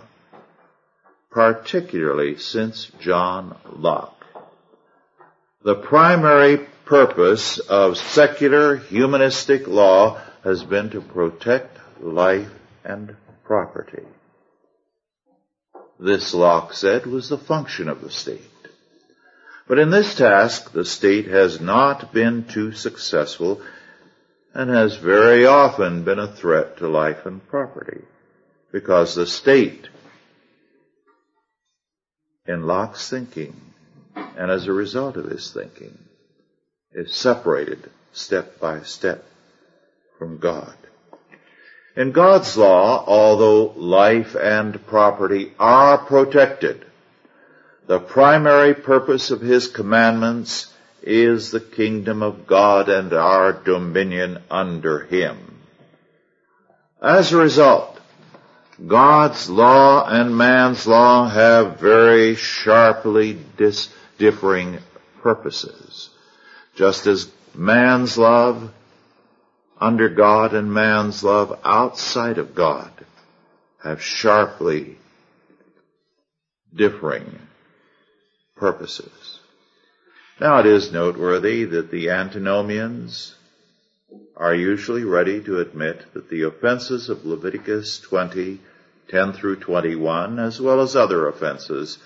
particularly 1.31 2.39
since 2.39 2.91
John 2.99 3.55
Locke, 3.77 4.25
the 5.65 5.75
primary 5.75 6.61
purpose 6.87 7.59
of 7.59 7.99
secular 7.99 8.77
humanistic 8.77 9.69
law 9.69 10.19
has 10.45 10.65
been 10.65 10.89
to 10.91 11.03
protect 11.03 11.77
life 12.01 12.51
and 12.87 13.17
property. 13.45 14.05
This, 16.01 16.33
Locke 16.33 16.73
said, 16.73 17.05
was 17.05 17.29
the 17.29 17.37
function 17.37 17.91
of 17.91 18.01
the 18.01 18.11
state. 18.11 18.51
But 19.67 19.79
in 19.79 19.91
this 19.91 20.15
task, 20.15 20.73
the 20.73 20.85
state 20.85 21.27
has 21.27 21.61
not 21.61 22.13
been 22.13 22.45
too 22.45 22.73
successful 22.73 23.63
and 24.53 24.71
has 24.71 24.97
very 24.97 25.47
often 25.47 26.05
been 26.05 26.19
a 26.19 26.33
threat 26.33 26.79
to 26.79 26.89
life 26.89 27.25
and 27.25 27.47
property 27.49 28.03
because 28.71 29.15
the 29.15 29.27
state, 29.27 29.89
in 32.47 32.67
Locke's 32.67 33.09
thinking, 33.09 33.55
and 34.15 34.51
as 34.51 34.67
a 34.67 34.73
result 34.73 35.17
of 35.17 35.31
his 35.31 35.51
thinking, 35.51 35.99
is 36.93 37.15
separated 37.15 37.91
step 38.13 38.61
by 38.61 38.83
step 38.83 39.25
from 40.19 40.39
God. 40.39 40.75
In 41.97 42.13
God's 42.13 42.57
law, 42.57 43.05
although 43.07 43.73
life 43.77 44.35
and 44.35 44.85
property 44.87 45.53
are 45.59 45.99
protected, 45.99 46.85
the 47.87 48.01
primary 48.01 48.75
purpose 48.75 49.31
of 49.31 49.41
His 49.41 49.69
commandments 49.69 50.73
is 51.03 51.51
the 51.51 51.61
kingdom 51.61 52.23
of 52.23 52.47
God 52.47 52.89
and 52.89 53.13
our 53.13 53.53
dominion 53.53 54.43
under 54.51 55.01
Him. 55.01 55.39
As 57.03 57.33
a 57.33 57.37
result, 57.37 58.01
God's 58.87 59.51
law 59.51 60.07
and 60.09 60.37
man's 60.37 60.87
law 60.87 61.29
have 61.29 61.79
very 61.79 62.35
sharply 62.35 63.39
dis- 63.57 63.93
differing 64.19 64.79
purposes. 65.21 66.09
Just 66.75 67.07
as 67.07 67.31
man's 67.55 68.17
love 68.19 68.73
under 69.79 70.09
God 70.09 70.55
and 70.55 70.73
man's 70.73 71.23
love 71.23 71.59
outside 71.63 72.39
of 72.39 72.55
God 72.55 72.91
have 73.83 74.03
sharply 74.03 74.97
differing 76.75 77.39
purposes. 78.57 79.41
Now 80.41 80.59
it 80.59 80.67
is 80.67 80.93
noteworthy 80.93 81.65
that 81.65 81.91
the 81.91 82.11
antinomians 82.11 83.35
are 84.37 84.55
usually 84.55 85.05
ready 85.05 85.43
to 85.45 85.61
admit 85.61 86.13
that 86.13 86.29
the 86.29 86.43
offenses 86.43 87.09
of 87.09 87.25
Leviticus 87.25 88.01
20, 88.01 88.61
10 89.09 89.33
through 89.33 89.57
21, 89.57 90.39
as 90.39 90.61
well 90.61 90.81
as 90.81 90.97
other 90.97 91.29
offenses 91.29 91.99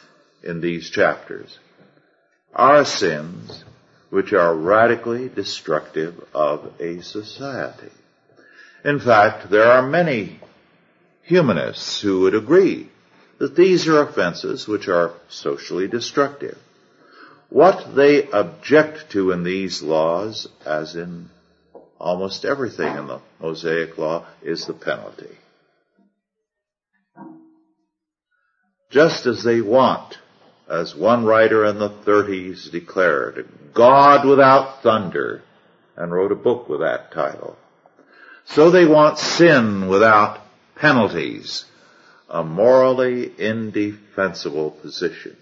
in 0.42 0.60
these 0.60 0.90
chapters, 0.90 1.58
are 2.54 2.84
sins 2.84 3.64
which 4.10 4.32
are 4.32 4.54
radically 4.54 5.28
destructive 5.28 6.22
of 6.34 6.72
a 6.80 7.02
society. 7.02 7.90
In 8.84 9.00
fact, 9.00 9.50
there 9.50 9.70
are 9.70 9.82
many 9.82 10.40
humanists 11.22 12.00
who 12.00 12.20
would 12.20 12.34
agree 12.34 12.87
that 13.38 13.56
these 13.56 13.86
are 13.88 14.02
offenses 14.02 14.66
which 14.66 14.88
are 14.88 15.12
socially 15.28 15.88
destructive. 15.88 16.58
What 17.48 17.94
they 17.94 18.28
object 18.30 19.10
to 19.12 19.30
in 19.30 19.42
these 19.42 19.82
laws, 19.82 20.48
as 20.66 20.96
in 20.96 21.30
almost 21.98 22.44
everything 22.44 22.96
in 22.96 23.06
the 23.06 23.20
Mosaic 23.40 23.96
Law, 23.96 24.26
is 24.42 24.66
the 24.66 24.74
penalty. 24.74 25.38
Just 28.90 29.26
as 29.26 29.42
they 29.42 29.60
want 29.60 30.18
as 30.68 30.94
one 30.94 31.24
writer 31.24 31.64
in 31.64 31.78
the 31.78 31.90
30s 31.90 32.70
declared, 32.70 33.48
God 33.74 34.26
without 34.26 34.82
thunder, 34.82 35.42
and 35.96 36.12
wrote 36.12 36.32
a 36.32 36.36
book 36.36 36.68
with 36.68 36.80
that 36.80 37.12
title. 37.12 37.56
So 38.46 38.70
they 38.70 38.86
want 38.86 39.18
sin 39.18 39.88
without 39.88 40.40
penalties, 40.76 41.64
a 42.28 42.44
morally 42.44 43.32
indefensible 43.38 44.70
position. 44.70 45.36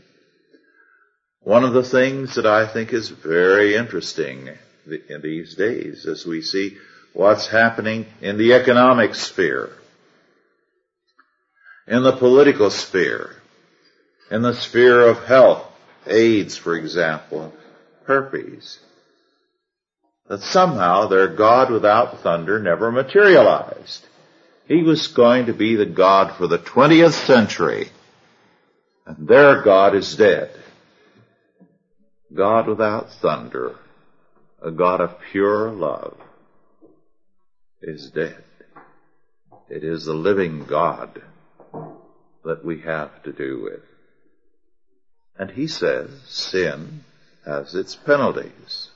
One 1.41 1.65
of 1.65 1.73
the 1.73 1.85
things 1.85 2.35
that 2.35 2.47
I 2.47 2.67
think 2.67 2.93
is 2.93 3.09
very 3.09 3.75
interesting 3.75 4.51
in 4.87 5.21
these 5.23 5.55
days 5.55 6.07
as 6.07 6.27
we 6.27 6.43
see 6.43 6.77
what's 7.13 7.49
happening 7.49 8.07
in 8.21 8.37
the 8.37 8.53
economic 8.53 9.15
sphere, 9.15 9.71
in 11.87 12.03
the 12.03 12.17
political 12.17 12.71
sphere, 12.71 13.31
in 14.31 14.43
the 14.43 14.55
sphere 14.55 15.07
of 15.07 15.25
health, 15.25 15.65
AIDS, 16.07 16.57
for 16.57 16.77
example, 16.77 17.53
herpes, 18.05 18.79
that 20.29 20.41
somehow 20.41 21.07
their 21.07 21.29
God 21.29 21.71
without 21.71 22.23
thunder 22.23 22.59
never 22.59 22.91
materialized. 22.91 24.07
He 24.67 24.83
was 24.83 25.07
going 25.09 25.47
to 25.47 25.53
be 25.53 25.77
the 25.77 25.87
God 25.87 26.37
for 26.37 26.49
the 26.49 26.59
20th 26.59 27.13
century, 27.13 27.89
and 29.07 29.29
their 29.29 29.63
God 29.63 29.95
is 29.95 30.17
dead. 30.17 30.51
God 32.35 32.67
without 32.67 33.13
thunder, 33.13 33.77
a 34.61 34.73
God 34.73 35.01
of 35.01 35.21
pure 35.31 35.71
love, 35.71 36.17
is 37.81 38.11
dead. 38.11 38.43
It 39.69 39.85
is 39.85 40.05
the 40.05 40.15
living 40.15 40.65
God 40.65 41.23
that 42.45 42.65
we 42.65 42.81
have 42.81 43.23
to 43.23 43.33
do 43.33 43.63
with. 43.63 43.83
And 45.39 45.51
he 45.51 45.69
says 45.69 46.11
sin 46.27 47.05
has 47.45 47.75
its 47.75 47.95
penalties. 47.95 48.91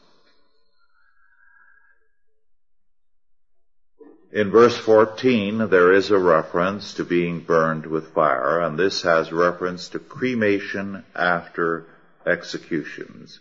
In 4.33 4.53
verse 4.53 4.77
14, 4.77 5.71
there 5.71 5.93
is 5.93 6.13
a 6.13 6.19
reference 6.19 6.95
to 6.95 7.05
being 7.05 7.41
burned 7.41 7.85
with 7.85 8.15
fire, 8.15 8.61
and 8.61 8.79
this 8.79 9.03
has 9.03 9.33
reference 9.33 9.89
to 9.89 9.99
cremation 9.99 11.05
after 11.17 11.87
executions, 12.25 13.41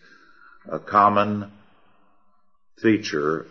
a 0.68 0.80
common 0.80 1.52
feature 2.82 3.46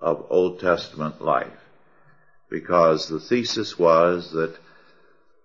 of 0.00 0.26
Old 0.30 0.60
Testament 0.60 1.20
life, 1.20 1.48
because 2.48 3.08
the 3.08 3.18
thesis 3.18 3.76
was 3.76 4.30
that 4.30 4.56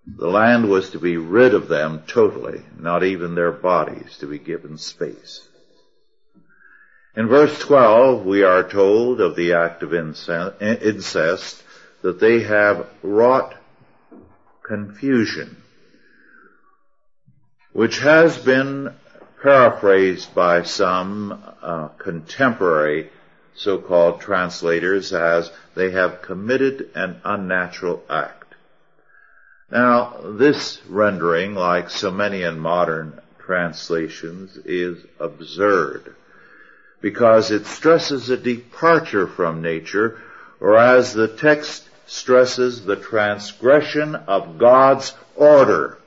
the 0.05 0.29
land 0.29 0.69
was 0.69 0.91
to 0.91 0.99
be 0.99 1.17
rid 1.17 1.55
of 1.55 1.69
them 1.69 2.03
totally, 2.05 2.61
not 2.77 3.03
even 3.03 3.33
their 3.33 3.51
bodies 3.51 4.15
to 4.19 4.27
be 4.27 4.37
given 4.37 4.77
space. 4.77 5.48
In 7.19 7.27
verse 7.27 7.59
12, 7.59 8.25
we 8.25 8.43
are 8.43 8.63
told 8.63 9.19
of 9.19 9.35
the 9.35 9.51
act 9.51 9.83
of 9.83 9.93
incest 9.93 11.61
that 12.01 12.17
they 12.21 12.43
have 12.43 12.87
wrought 13.03 13.55
confusion, 14.63 15.61
which 17.73 17.99
has 17.99 18.37
been 18.37 18.95
paraphrased 19.41 20.33
by 20.33 20.63
some 20.63 21.43
uh, 21.61 21.89
contemporary 21.89 23.09
so-called 23.53 24.21
translators 24.21 25.11
as 25.11 25.51
they 25.75 25.91
have 25.91 26.21
committed 26.21 26.89
an 26.95 27.19
unnatural 27.25 28.01
act. 28.09 28.55
Now, 29.69 30.21
this 30.23 30.79
rendering, 30.87 31.53
like 31.53 31.89
so 31.89 32.11
many 32.11 32.43
in 32.43 32.59
modern 32.59 33.19
translations, 33.39 34.55
is 34.63 35.03
absurd 35.19 36.15
because 37.01 37.51
it 37.51 37.65
stresses 37.65 38.29
a 38.29 38.37
departure 38.37 39.27
from 39.27 39.61
nature, 39.61 40.21
or 40.59 40.77
as 40.77 41.13
the 41.13 41.27
text 41.27 41.87
stresses, 42.05 42.83
the 42.83 42.95
transgression 42.95 44.15
of 44.15 44.57
God's 44.57 45.13
order. 45.35 45.97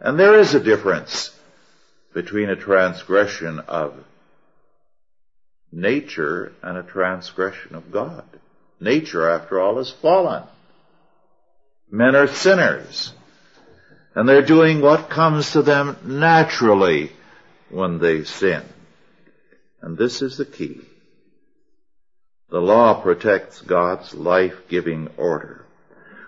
And 0.00 0.18
there 0.18 0.38
is 0.38 0.54
a 0.54 0.60
difference 0.60 1.30
between 2.12 2.48
a 2.48 2.56
transgression 2.56 3.60
of 3.60 3.94
nature 5.70 6.52
and 6.62 6.78
a 6.78 6.82
transgression 6.82 7.74
of 7.74 7.92
God. 7.92 8.24
Nature, 8.80 9.28
after 9.28 9.60
all, 9.60 9.78
is 9.78 9.90
fallen. 9.90 10.42
Men 11.90 12.16
are 12.16 12.26
sinners. 12.26 13.12
And 14.14 14.28
they're 14.28 14.42
doing 14.42 14.80
what 14.80 15.10
comes 15.10 15.52
to 15.52 15.62
them 15.62 15.96
naturally 16.04 17.12
when 17.68 17.98
they 17.98 18.24
sin. 18.24 18.62
And 19.82 19.96
this 19.96 20.22
is 20.22 20.36
the 20.36 20.44
key. 20.44 20.80
The 22.50 22.60
law 22.60 23.00
protects 23.00 23.60
God's 23.60 24.12
life-giving 24.12 25.10
order, 25.16 25.64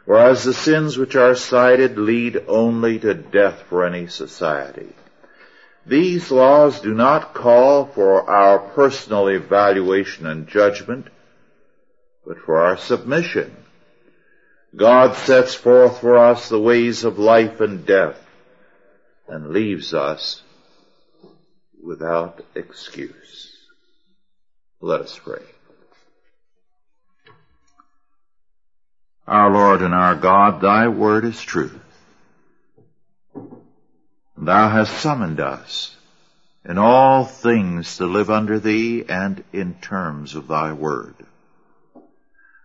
whereas 0.04 0.44
the 0.44 0.54
sins 0.54 0.96
which 0.96 1.16
are 1.16 1.34
cited 1.34 1.98
lead 1.98 2.44
only 2.48 2.98
to 3.00 3.12
death 3.12 3.64
for 3.68 3.84
any 3.84 4.06
society. 4.06 4.94
These 5.84 6.30
laws 6.30 6.80
do 6.80 6.94
not 6.94 7.34
call 7.34 7.86
for 7.86 8.30
our 8.30 8.60
personal 8.60 9.26
evaluation 9.28 10.26
and 10.26 10.46
judgment, 10.46 11.08
but 12.24 12.38
for 12.38 12.58
our 12.58 12.76
submission. 12.76 13.56
God 14.76 15.16
sets 15.16 15.54
forth 15.54 16.00
for 16.00 16.16
us 16.18 16.48
the 16.48 16.60
ways 16.60 17.02
of 17.04 17.18
life 17.18 17.60
and 17.60 17.84
death 17.84 18.18
and 19.28 19.50
leaves 19.50 19.92
us 19.92 20.42
without 21.82 22.40
excuse. 22.54 23.56
Let 24.80 25.00
us 25.00 25.18
pray. 25.18 25.42
Our 29.26 29.50
Lord 29.50 29.82
and 29.82 29.94
our 29.94 30.14
God, 30.14 30.60
thy 30.60 30.88
word 30.88 31.24
is 31.24 31.40
truth. 31.40 31.78
Thou 34.36 34.68
hast 34.68 34.98
summoned 34.98 35.40
us 35.40 35.96
in 36.64 36.78
all 36.78 37.24
things 37.24 37.96
to 37.96 38.06
live 38.06 38.30
under 38.30 38.58
thee 38.58 39.04
and 39.08 39.44
in 39.52 39.74
terms 39.74 40.34
of 40.34 40.48
thy 40.48 40.72
word. 40.72 41.14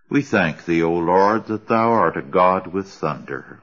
We 0.10 0.22
thank 0.22 0.66
thee, 0.66 0.84
O 0.84 0.94
Lord, 0.94 1.48
that 1.48 1.68
thou 1.68 1.92
art 1.92 2.18
a 2.18 2.22
God 2.22 2.68
with 2.68 2.88
thunder 2.88 3.60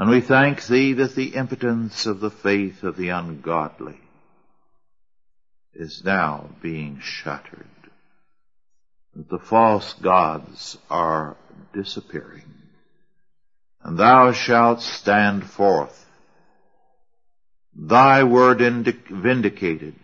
and 0.00 0.08
we 0.08 0.22
thank 0.22 0.66
thee 0.66 0.94
that 0.94 1.14
the 1.14 1.34
impotence 1.34 2.06
of 2.06 2.20
the 2.20 2.30
faith 2.30 2.84
of 2.84 2.96
the 2.96 3.10
ungodly 3.10 4.00
is 5.74 6.02
now 6.02 6.48
being 6.62 7.00
shattered. 7.00 7.68
That 9.14 9.28
the 9.28 9.38
false 9.38 9.92
gods 9.92 10.78
are 10.88 11.36
disappearing. 11.74 12.50
And 13.82 13.98
thou 13.98 14.32
shalt 14.32 14.80
stand 14.80 15.44
forth, 15.44 16.06
thy 17.76 18.24
word 18.24 18.60
vindicated, 18.60 19.96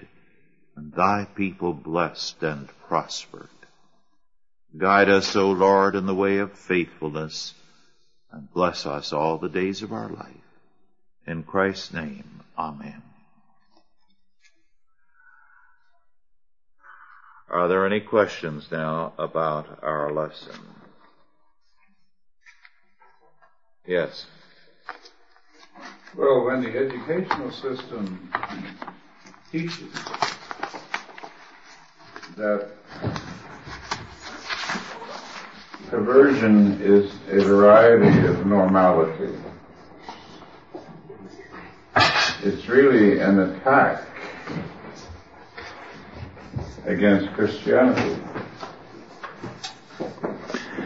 and 0.77 0.93
thy 0.93 1.27
people 1.35 1.73
blessed 1.73 2.43
and 2.43 2.69
prospered. 2.87 3.49
Guide 4.77 5.09
us, 5.09 5.35
O 5.37 5.53
Lord, 5.53 5.95
in 5.95 6.05
the 6.05 6.15
way 6.15 6.37
of 6.37 6.53
faithfulness, 6.53 7.55
and 8.37 8.53
bless 8.53 8.85
us 8.85 9.15
all 9.15 9.39
the 9.39 9.49
days 9.49 9.83
of 9.83 9.95
our 9.95 10.11
life. 10.11 10.29
In 11.27 11.43
Christ's 11.43 11.95
name, 11.95 12.43
Amen. 12.59 13.03
Are 17.49 17.67
there 17.69 17.87
any 17.87 18.01
questions 18.01 18.69
now 18.71 19.15
about 19.19 19.79
our 19.83 20.13
lesson? 20.13 20.59
Yes. 23.87 24.27
Well, 26.15 26.45
when 26.45 26.63
the 26.63 26.77
educational 26.77 27.51
system 27.53 28.31
teaches 29.51 29.95
that 32.37 32.71
Perversion 35.89 36.81
is 36.83 37.13
a 37.31 37.45
variety 37.45 38.27
of 38.27 38.45
normality. 38.45 39.33
It's 42.43 42.69
really 42.69 43.21
an 43.21 43.39
attack 43.39 44.05
against 46.87 47.33
Christianity. 47.35 48.21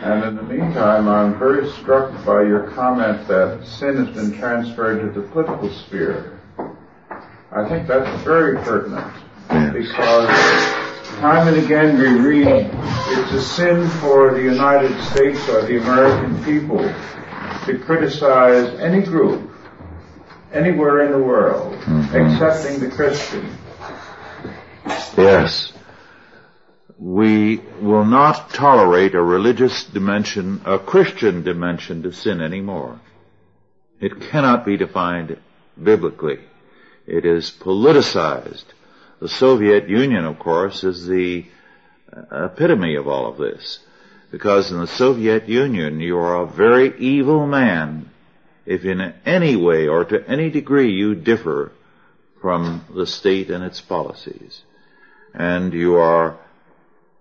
And 0.02 0.24
in 0.24 0.36
the 0.36 0.42
meantime, 0.42 1.08
I'm 1.08 1.38
very 1.38 1.70
struck 1.72 2.12
by 2.24 2.42
your 2.42 2.70
comment 2.70 3.26
that 3.28 3.66
sin 3.66 4.04
has 4.04 4.14
been 4.14 4.38
transferred 4.38 5.00
to 5.14 5.20
the 5.20 5.26
political 5.28 5.70
sphere. 5.70 6.40
I 7.52 7.68
think 7.68 7.88
that's 7.88 8.22
very 8.22 8.56
pertinent 8.58 9.12
because 9.72 10.69
time 11.20 11.48
and 11.48 11.64
again 11.64 11.98
we 11.98 12.08
read 12.18 12.70
it's 13.08 13.32
a 13.32 13.42
sin 13.42 13.86
for 14.00 14.32
the 14.32 14.42
United 14.42 14.98
States 15.04 15.46
or 15.50 15.66
the 15.66 15.76
American 15.76 16.42
people 16.44 16.78
to 17.66 17.78
criticize 17.78 18.78
any 18.80 19.02
group 19.02 19.50
anywhere 20.52 21.04
in 21.04 21.12
the 21.12 21.18
world, 21.18 21.74
mm-hmm. 21.80 22.16
excepting 22.16 22.80
the 22.80 22.90
Christian. 22.94 23.56
Yes. 25.16 25.72
we 26.98 27.58
will 27.80 28.04
not 28.04 28.50
tolerate 28.50 29.14
a 29.14 29.22
religious 29.22 29.84
dimension, 29.84 30.62
a 30.64 30.78
Christian 30.78 31.42
dimension 31.42 32.02
to 32.02 32.12
sin 32.12 32.40
anymore. 32.40 33.00
It 34.00 34.20
cannot 34.30 34.64
be 34.64 34.76
defined 34.76 35.38
biblically. 35.82 36.40
It 37.06 37.24
is 37.24 37.50
politicized. 37.50 38.64
The 39.20 39.28
Soviet 39.28 39.88
Union, 39.88 40.24
of 40.24 40.38
course, 40.38 40.82
is 40.82 41.06
the 41.06 41.44
epitome 42.32 42.96
of 42.96 43.06
all 43.06 43.26
of 43.26 43.36
this. 43.36 43.80
Because 44.30 44.70
in 44.70 44.78
the 44.78 44.86
Soviet 44.86 45.48
Union, 45.48 46.00
you 46.00 46.16
are 46.16 46.42
a 46.42 46.46
very 46.46 46.96
evil 46.98 47.46
man 47.46 48.10
if 48.64 48.84
in 48.84 49.00
any 49.26 49.56
way 49.56 49.88
or 49.88 50.04
to 50.04 50.28
any 50.28 50.50
degree 50.50 50.92
you 50.92 51.14
differ 51.14 51.72
from 52.40 52.84
the 52.94 53.06
state 53.06 53.50
and 53.50 53.64
its 53.64 53.80
policies. 53.80 54.62
And 55.34 55.72
you 55.72 55.96
are 55.96 56.38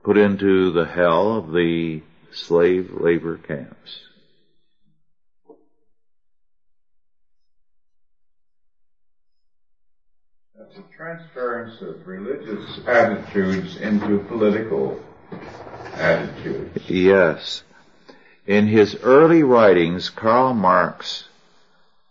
put 0.04 0.18
into 0.18 0.72
the 0.72 0.86
hell 0.86 1.38
of 1.38 1.52
the 1.52 2.02
slave 2.32 2.92
labor 2.94 3.38
camps. 3.38 4.00
That's 10.56 10.59
a 10.59 10.59
transference 10.96 11.82
of 11.82 12.06
religious 12.06 12.80
attitudes 12.88 13.78
into 13.78 14.20
political 14.28 15.00
attitudes. 15.94 16.90
Yes. 16.90 17.64
In 18.46 18.68
his 18.68 18.96
early 19.04 19.44
writings, 19.44 20.10
Karl 20.10 20.54
Marx 20.54 21.26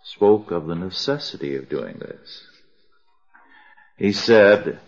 spoke 0.04 0.50
of 0.50 0.66
the 0.66 0.74
necessity 0.74 1.56
of 1.56 1.68
doing 1.68 1.98
this. 1.98 2.44
He 3.96 4.12
said, 4.12 4.78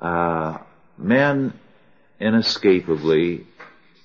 uh, 0.00 0.58
men 0.96 1.52
inescapably 2.20 3.46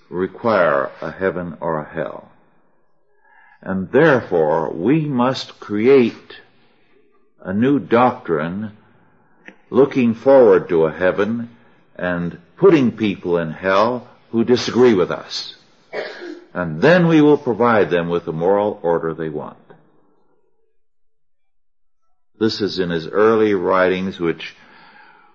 require 0.10 0.92
a 1.02 1.12
heaven 1.12 1.58
or 1.60 1.80
a 1.80 1.90
hell. 1.90 2.32
And 3.62 3.92
therefore, 3.92 4.72
we 4.74 5.06
must 5.06 5.60
create 5.60 6.42
a 7.40 7.54
new 7.54 7.80
doctrine 7.80 8.78
looking 9.74 10.14
forward 10.14 10.70
to 10.70 10.86
a 10.86 10.94
heaven 10.94 11.50
and 11.96 12.40
putting 12.58 12.96
people 12.96 13.40
in 13.40 13.50
hell 13.50 14.08
who 14.30 14.44
disagree 14.44 14.94
with 14.94 15.10
us. 15.10 15.56
And 16.54 16.80
then 16.80 17.08
we 17.08 17.22
will 17.24 17.40
provide 17.40 17.90
them 17.90 18.08
with 18.10 18.26
the 18.26 18.32
moral 18.32 18.80
order 18.84 19.16
they 19.16 19.30
want. 19.30 19.58
This 22.40 22.62
is 22.62 22.78
in 22.78 22.92
his 22.92 23.08
early 23.08 23.56
writings, 23.56 24.20
which 24.20 24.56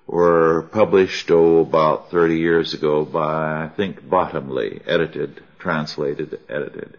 were 0.06 0.68
published, 0.70 1.28
oh, 1.32 1.58
about 1.58 2.12
30 2.12 2.38
years 2.38 2.74
ago 2.74 3.04
by, 3.04 3.64
I 3.64 3.70
think, 3.76 4.00
Bottomore, 4.02 4.80
edited, 4.86 5.42
translated, 5.58 6.38
edited. 6.48 6.96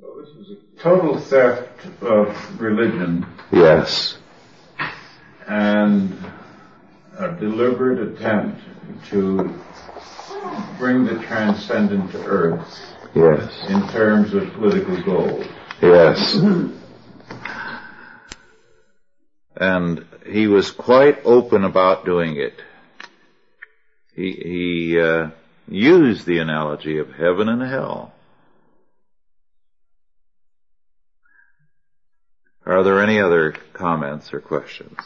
So 0.00 0.06
this 0.20 0.28
is 0.36 0.52
a 0.52 0.80
total 0.80 1.18
theft 1.18 1.84
of 2.00 2.60
religion. 2.60 3.26
Yes. 3.50 4.18
And 5.52 6.16
a 7.18 7.30
deliberate 7.32 7.98
attempt 7.98 8.62
to 9.10 9.54
bring 10.78 11.04
the 11.04 11.22
transcendent 11.26 12.10
to 12.12 12.24
earth. 12.24 12.80
Yes. 13.14 13.66
In 13.68 13.86
terms 13.88 14.32
of 14.32 14.50
political 14.54 15.02
goals. 15.02 15.44
Yes. 15.82 16.36
and 19.56 20.06
he 20.24 20.46
was 20.46 20.70
quite 20.70 21.18
open 21.26 21.64
about 21.64 22.06
doing 22.06 22.36
it. 22.36 22.54
He, 24.16 24.32
he 24.32 24.98
uh, 24.98 25.32
used 25.68 26.24
the 26.24 26.38
analogy 26.38 26.96
of 26.96 27.12
heaven 27.12 27.50
and 27.50 27.60
hell. 27.60 28.14
Are 32.64 32.82
there 32.82 33.02
any 33.02 33.20
other 33.20 33.52
comments 33.74 34.32
or 34.32 34.40
questions? 34.40 34.96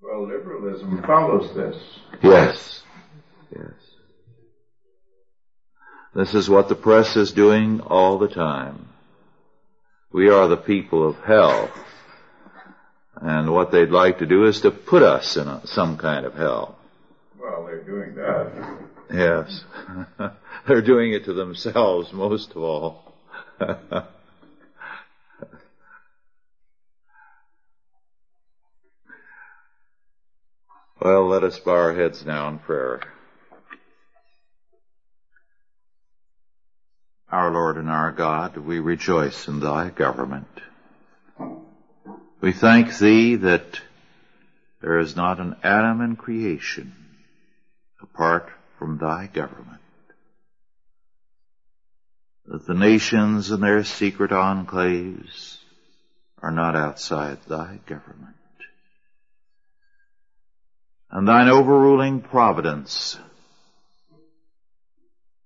Well, 0.00 0.28
liberalism 0.28 1.02
follows 1.02 1.54
this. 1.54 1.76
Yes. 2.22 2.82
Yes. 3.54 3.72
This 6.14 6.34
is 6.34 6.48
what 6.48 6.68
the 6.68 6.74
press 6.74 7.16
is 7.16 7.32
doing 7.32 7.80
all 7.80 8.18
the 8.18 8.28
time. 8.28 8.88
We 10.12 10.30
are 10.30 10.48
the 10.48 10.56
people 10.56 11.08
of 11.08 11.16
hell. 11.16 11.70
And 13.20 13.52
what 13.52 13.72
they'd 13.72 13.90
like 13.90 14.18
to 14.18 14.26
do 14.26 14.44
is 14.46 14.60
to 14.60 14.70
put 14.70 15.02
us 15.02 15.36
in 15.36 15.48
a, 15.48 15.66
some 15.66 15.98
kind 15.98 16.24
of 16.24 16.34
hell. 16.34 16.78
Well, 17.40 17.66
they're 17.66 17.82
doing 17.82 18.14
that. 18.14 18.78
Yes. 19.12 19.64
they're 20.68 20.82
doing 20.82 21.12
it 21.12 21.24
to 21.24 21.34
themselves 21.34 22.12
most 22.12 22.50
of 22.52 22.58
all. 22.58 23.14
well, 31.00 31.26
let 31.28 31.44
us 31.44 31.58
bow 31.58 31.72
our 31.72 31.94
heads 31.94 32.24
now 32.24 32.48
in 32.48 32.58
prayer. 32.58 33.00
Our 37.30 37.50
Lord 37.50 37.76
and 37.76 37.90
our 37.90 38.10
God, 38.10 38.56
we 38.56 38.78
rejoice 38.78 39.48
in 39.48 39.60
thy 39.60 39.90
government. 39.90 40.48
We 42.40 42.52
thank 42.52 42.96
thee 42.98 43.36
that 43.36 43.80
there 44.80 44.98
is 44.98 45.14
not 45.14 45.38
an 45.38 45.56
atom 45.62 46.00
in 46.00 46.16
creation 46.16 46.94
apart 48.00 48.48
from 48.78 48.98
thy 48.98 49.26
government. 49.26 49.80
That 52.46 52.66
the 52.66 52.74
nations 52.74 53.50
and 53.50 53.62
their 53.62 53.84
secret 53.84 54.30
enclaves 54.30 55.58
are 56.40 56.52
not 56.52 56.76
outside 56.76 57.38
thy 57.46 57.80
government. 57.86 58.37
And 61.10 61.26
thine 61.26 61.48
overruling 61.48 62.20
providence 62.20 63.18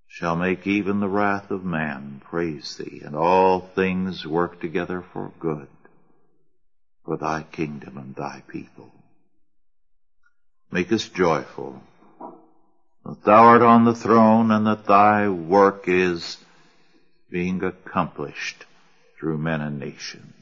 shall 0.09 0.37
make 0.37 0.66
even 0.66 1.01
the 1.01 1.09
wrath 1.09 1.51
of 1.51 1.64
man 1.64 2.20
praise 2.25 2.77
thee, 2.77 3.03
and 3.05 3.14
all 3.14 3.61
things 3.61 4.27
work 4.27 4.61
together 4.61 5.03
for 5.12 5.33
good 5.38 5.68
for 7.05 7.16
thy 7.16 7.42
kingdom 7.42 7.96
and 7.96 8.14
thy 8.14 8.42
people. 8.48 8.90
Make 10.70 10.92
us 10.92 11.09
joyful 11.09 11.83
that 13.05 13.25
thou 13.25 13.44
art 13.44 13.62
on 13.62 13.85
the 13.85 13.94
throne 13.94 14.51
and 14.51 14.66
that 14.66 14.87
thy 14.87 15.29
work 15.29 15.85
is 15.87 16.38
being 17.31 17.62
accomplished 17.62 18.64
through 19.18 19.38
men 19.38 19.61
and 19.61 19.79
nations. 19.79 20.41